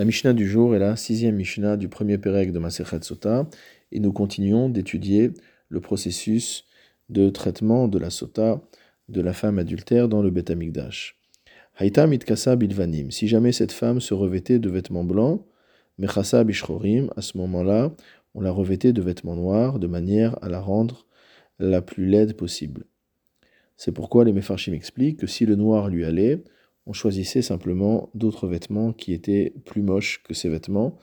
La 0.00 0.06
Mishnah 0.06 0.32
du 0.32 0.48
jour 0.48 0.74
est 0.74 0.78
la 0.78 0.96
sixième 0.96 1.36
Mishnah 1.36 1.76
du 1.76 1.90
premier 1.90 2.16
Pérec 2.16 2.52
de 2.52 2.58
Maserhet 2.58 3.02
Sota, 3.02 3.46
et 3.92 4.00
nous 4.00 4.14
continuons 4.14 4.70
d'étudier 4.70 5.30
le 5.68 5.82
processus 5.82 6.64
de 7.10 7.28
traitement 7.28 7.86
de 7.86 7.98
la 7.98 8.08
Sota 8.08 8.62
de 9.10 9.20
la 9.20 9.34
femme 9.34 9.58
adultère 9.58 10.08
dans 10.08 10.22
le 10.22 10.30
Beth 10.30 10.48
Amikdash. 10.48 11.20
Haïta 11.76 12.06
mitkasa 12.06 12.56
bilvanim. 12.56 13.10
Si 13.10 13.28
jamais 13.28 13.52
cette 13.52 13.72
femme 13.72 14.00
se 14.00 14.14
revêtait 14.14 14.58
de 14.58 14.70
vêtements 14.70 15.04
blancs, 15.04 15.44
mechasa 15.98 16.44
bishrorim, 16.44 17.10
à 17.14 17.20
ce 17.20 17.36
moment-là, 17.36 17.94
on 18.32 18.40
la 18.40 18.52
revêtait 18.52 18.94
de 18.94 19.02
vêtements 19.02 19.36
noirs 19.36 19.78
de 19.78 19.86
manière 19.86 20.42
à 20.42 20.48
la 20.48 20.60
rendre 20.60 21.04
la 21.58 21.82
plus 21.82 22.06
laide 22.06 22.38
possible. 22.38 22.86
C'est 23.76 23.92
pourquoi 23.92 24.24
les 24.24 24.32
Mefarshim 24.32 24.72
expliquent 24.72 25.20
que 25.20 25.26
si 25.26 25.44
le 25.44 25.56
noir 25.56 25.90
lui 25.90 26.06
allait, 26.06 26.42
on 26.90 26.92
choisissait 26.92 27.40
simplement 27.40 28.10
d'autres 28.14 28.48
vêtements 28.48 28.92
qui 28.92 29.12
étaient 29.12 29.54
plus 29.64 29.80
moches 29.80 30.24
que 30.24 30.34
ces 30.34 30.48
vêtements 30.48 30.96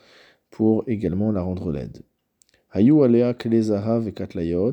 pour 0.50 0.84
également 0.86 1.32
la 1.32 1.42
rendre 1.42 1.72
laide. 1.72 2.02
Hayu 2.74 3.02
alea 3.04 3.34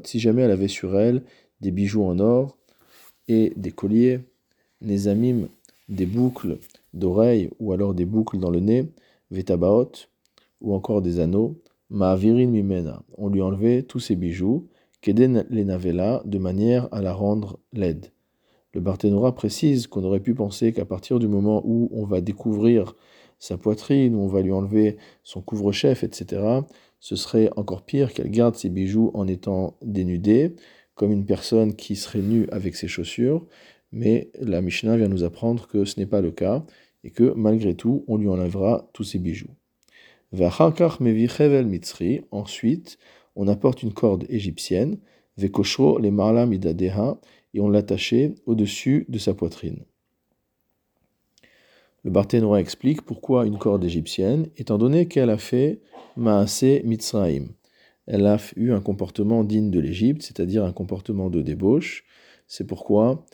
si 0.02 0.18
jamais 0.18 0.42
elle 0.42 0.50
avait 0.50 0.66
sur 0.66 0.98
elle 0.98 1.22
des 1.60 1.70
bijoux 1.70 2.02
en 2.02 2.18
or 2.18 2.58
et 3.28 3.52
des 3.54 3.70
colliers, 3.70 4.22
nezamim, 4.80 5.46
des 5.88 6.04
boucles 6.04 6.58
d'oreilles 6.94 7.48
ou 7.60 7.72
alors 7.72 7.94
des 7.94 8.06
boucles 8.06 8.40
dans 8.40 8.50
le 8.50 8.58
nez, 8.58 8.90
vetabaot, 9.30 9.92
ou 10.60 10.74
encore 10.74 11.00
des 11.00 11.20
anneaux, 11.20 11.62
ma'avirin 11.90 12.46
mimena, 12.46 13.04
on 13.18 13.28
lui 13.28 13.40
enlevait 13.40 13.84
tous 13.84 14.00
ces 14.00 14.16
bijoux, 14.16 14.66
keden 15.00 15.46
navela 15.48 16.22
de 16.24 16.38
manière 16.38 16.88
à 16.90 17.00
la 17.00 17.12
rendre 17.12 17.60
laide. 17.72 18.10
Le 18.74 18.80
Barthénora 18.80 19.34
précise 19.34 19.86
qu'on 19.86 20.02
aurait 20.02 20.20
pu 20.20 20.34
penser 20.34 20.72
qu'à 20.72 20.84
partir 20.84 21.20
du 21.20 21.28
moment 21.28 21.62
où 21.64 21.88
on 21.92 22.04
va 22.04 22.20
découvrir 22.20 22.96
sa 23.38 23.56
poitrine, 23.56 24.16
où 24.16 24.20
on 24.20 24.26
va 24.26 24.42
lui 24.42 24.50
enlever 24.50 24.96
son 25.22 25.40
couvre-chef, 25.40 26.02
etc., 26.02 26.42
ce 26.98 27.14
serait 27.14 27.50
encore 27.56 27.82
pire 27.82 28.12
qu'elle 28.12 28.30
garde 28.30 28.56
ses 28.56 28.70
bijoux 28.70 29.12
en 29.14 29.28
étant 29.28 29.76
dénudée, 29.82 30.56
comme 30.94 31.12
une 31.12 31.24
personne 31.24 31.74
qui 31.74 31.94
serait 31.94 32.22
nue 32.22 32.48
avec 32.50 32.74
ses 32.74 32.88
chaussures, 32.88 33.46
mais 33.92 34.30
la 34.40 34.60
Mishnah 34.60 34.96
vient 34.96 35.08
nous 35.08 35.22
apprendre 35.22 35.68
que 35.68 35.84
ce 35.84 36.00
n'est 36.00 36.06
pas 36.06 36.20
le 36.20 36.32
cas, 36.32 36.64
et 37.04 37.10
que 37.10 37.32
malgré 37.36 37.74
tout, 37.74 38.04
on 38.08 38.16
lui 38.16 38.28
enlèvera 38.28 38.90
tous 38.92 39.04
ses 39.04 39.18
bijoux. 39.18 39.50
Ensuite, 42.30 42.98
on 43.36 43.48
apporte 43.48 43.82
une 43.82 43.92
corde 43.92 44.24
égyptienne, 44.28 44.98
Les 45.36 45.50
et 47.54 47.60
on 47.60 47.68
l'attachait 47.68 48.34
au-dessus 48.46 49.06
de 49.08 49.18
sa 49.18 49.34
poitrine. 49.34 49.84
Le 52.04 52.10
Barthénora 52.10 52.60
explique 52.60 53.02
pourquoi 53.02 53.46
une 53.46 53.58
corde 53.58 53.82
égyptienne, 53.84 54.48
étant 54.56 54.76
donné 54.76 55.08
qu'elle 55.08 55.30
a 55.30 55.38
fait 55.38 55.80
Maase 56.16 56.82
Mitzraim. 56.84 57.46
Elle 58.06 58.26
a 58.26 58.36
eu 58.56 58.72
un 58.72 58.80
comportement 58.80 59.42
digne 59.42 59.70
de 59.70 59.80
l'Égypte, 59.80 60.22
c'est-à-dire 60.22 60.64
un 60.64 60.72
comportement 60.72 61.30
de 61.30 61.40
débauche. 61.40 62.04
C'est 62.46 62.66
pourquoi 62.66 63.24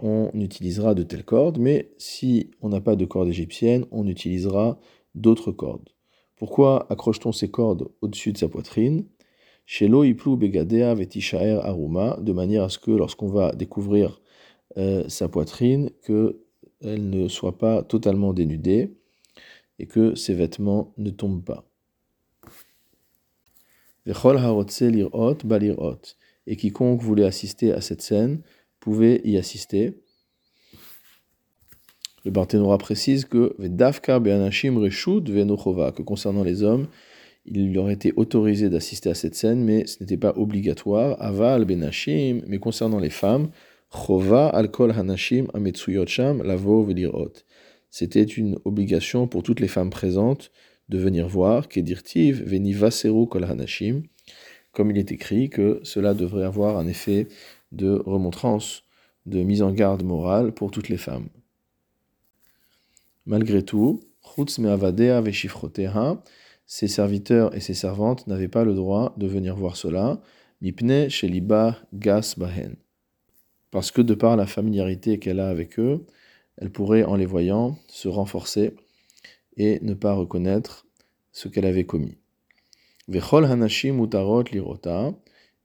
on 0.00 0.30
utilisera 0.34 0.94
de 0.94 1.02
telles 1.02 1.24
cordes, 1.24 1.58
mais 1.58 1.90
si 1.96 2.50
on 2.60 2.68
n'a 2.68 2.82
pas 2.82 2.96
de 2.96 3.06
corde 3.06 3.28
égyptienne, 3.28 3.86
on 3.90 4.06
utilisera 4.06 4.78
d'autres 5.14 5.50
cordes. 5.50 5.88
Pourquoi 6.36 6.86
accroche-t-on 6.92 7.32
ces 7.32 7.50
cordes 7.50 7.88
au-dessus 8.02 8.32
de 8.32 8.38
sa 8.38 8.48
poitrine? 8.48 9.06
Shelo 9.70 10.02
Iplu 10.02 10.38
Begadea 10.38 10.94
Vetishaer 10.94 11.60
Aruma, 11.62 12.16
de 12.22 12.32
manière 12.32 12.62
à 12.62 12.68
ce 12.70 12.78
que 12.78 12.90
lorsqu'on 12.90 13.28
va 13.28 13.52
découvrir 13.52 14.22
euh, 14.78 15.06
sa 15.10 15.28
poitrine, 15.28 15.90
qu'elle 16.06 17.10
ne 17.10 17.28
soit 17.28 17.58
pas 17.58 17.82
totalement 17.82 18.32
dénudée 18.32 18.96
et 19.78 19.86
que 19.86 20.14
ses 20.14 20.32
vêtements 20.32 20.94
ne 20.96 21.10
tombent 21.10 21.44
pas. 21.44 21.66
Et 26.46 26.56
quiconque 26.56 27.02
voulait 27.02 27.26
assister 27.26 27.70
à 27.70 27.82
cette 27.82 28.00
scène 28.00 28.40
pouvait 28.80 29.20
y 29.24 29.36
assister. 29.36 30.00
Le 32.24 32.30
Barthénora 32.30 32.78
précise 32.78 33.26
que 33.26 33.54
que 35.92 36.00
concernant 36.00 36.42
les 36.42 36.62
hommes, 36.62 36.86
il 37.50 37.72
leur 37.72 37.90
été 37.90 38.12
autorisé 38.16 38.68
d'assister 38.68 39.10
à 39.10 39.14
cette 39.14 39.34
scène, 39.34 39.64
mais 39.64 39.86
ce 39.86 40.02
n'était 40.02 40.16
pas 40.16 40.34
obligatoire. 40.36 41.20
Aval 41.20 41.64
benashim, 41.64 42.42
mais 42.46 42.58
concernant 42.58 42.98
les 42.98 43.10
femmes, 43.10 43.50
chova 43.90 44.48
alkol 44.48 44.92
hanashim 44.92 45.46
ametsuyot 45.54 46.06
sham 46.06 46.42
lavo 46.42 46.84
velirot. 46.84 47.32
C'était 47.90 48.22
une 48.22 48.58
obligation 48.64 49.26
pour 49.26 49.42
toutes 49.42 49.60
les 49.60 49.68
femmes 49.68 49.90
présentes 49.90 50.50
de 50.88 50.98
venir 50.98 51.28
voir, 51.28 51.68
kedirtiv 51.68 52.42
veni 52.44 52.72
vaseru 52.72 53.26
kol 53.26 53.44
hanashim, 53.44 54.02
comme 54.72 54.90
il 54.90 54.98
est 54.98 55.12
écrit 55.12 55.48
que 55.48 55.80
cela 55.82 56.14
devrait 56.14 56.44
avoir 56.44 56.76
un 56.78 56.86
effet 56.86 57.28
de 57.72 58.02
remontrance, 58.06 58.84
de 59.26 59.42
mise 59.42 59.62
en 59.62 59.72
garde 59.72 60.02
morale 60.02 60.52
pour 60.52 60.70
toutes 60.70 60.88
les 60.88 60.96
femmes. 60.96 61.28
Malgré 63.26 63.62
tout, 63.62 64.00
chutz 64.22 64.58
me'avadea 64.58 65.20
veshifroteha, 65.20 66.22
ses 66.68 66.86
serviteurs 66.86 67.56
et 67.56 67.60
ses 67.60 67.74
servantes 67.74 68.26
n'avaient 68.26 68.46
pas 68.46 68.62
le 68.62 68.74
droit 68.74 69.14
de 69.16 69.26
venir 69.26 69.56
voir 69.56 69.76
cela, 69.76 70.20
mipne 70.60 71.08
sheliba 71.08 71.78
gas 71.94 72.34
bahen. 72.36 72.76
Parce 73.70 73.90
que 73.90 74.02
de 74.02 74.14
par 74.14 74.36
la 74.36 74.46
familiarité 74.46 75.18
qu'elle 75.18 75.40
a 75.40 75.48
avec 75.48 75.78
eux, 75.78 76.04
elle 76.58 76.70
pourrait, 76.70 77.04
en 77.04 77.16
les 77.16 77.26
voyant, 77.26 77.78
se 77.88 78.08
renforcer 78.08 78.74
et 79.56 79.78
ne 79.82 79.94
pas 79.94 80.12
reconnaître 80.12 80.86
ce 81.32 81.48
qu'elle 81.48 81.66
avait 81.66 81.84
commis. 81.84 82.18
Vechol 83.08 83.46
hanashim 83.46 84.02
utarot 84.04 84.44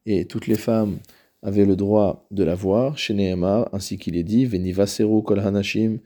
et 0.06 0.26
toutes 0.26 0.48
les 0.48 0.56
femmes 0.56 1.00
avaient 1.42 1.66
le 1.66 1.76
droit 1.76 2.26
de 2.32 2.46
la 2.46 2.56
voir, 2.56 2.98
chez 2.98 3.14
Nehemar, 3.14 3.68
ainsi 3.74 3.98
qu'il 3.98 4.16
est 4.16 4.24
dit, 4.24 4.46
venivaseru 4.46 5.22
kol 5.22 5.40
hanashim, 5.40 5.98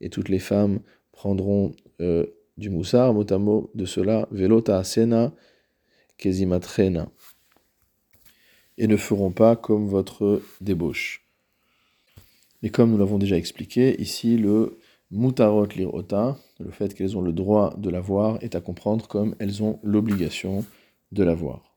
et 0.00 0.08
toutes 0.08 0.30
les 0.30 0.38
femmes 0.38 0.80
prendront 1.12 1.72
euh, 2.00 2.24
du 2.56 2.70
moussar, 2.70 3.12
motamo 3.12 3.70
de 3.74 3.84
cela, 3.84 4.26
velota 4.30 4.78
asena 4.78 5.32
kezimatrena, 6.16 7.08
et 8.78 8.86
ne 8.86 8.96
feront 8.96 9.30
pas 9.30 9.56
comme 9.56 9.86
votre 9.86 10.42
débauche. 10.60 11.22
Et 12.62 12.70
comme 12.70 12.90
nous 12.90 12.98
l'avons 12.98 13.18
déjà 13.18 13.36
expliqué, 13.36 14.00
ici 14.00 14.36
le 14.36 14.78
mutarot 15.10 15.66
lirota, 15.66 16.36
le 16.58 16.70
fait 16.70 16.94
qu'elles 16.94 17.16
ont 17.16 17.22
le 17.22 17.32
droit 17.32 17.74
de 17.76 17.90
la 17.90 18.00
voir, 18.00 18.38
est 18.42 18.54
à 18.54 18.60
comprendre 18.60 19.06
comme 19.06 19.34
elles 19.38 19.62
ont 19.62 19.78
l'obligation 19.82 20.64
de 21.12 21.22
la 21.22 21.34
voir. 21.34 21.75